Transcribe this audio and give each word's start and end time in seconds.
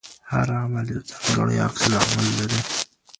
هر 0.31 0.47
عمل 0.61 0.85
یو 0.93 1.01
ځانګړی 1.09 1.55
عکس 1.65 1.81
العمل 1.87 2.27
لري. 2.39 2.59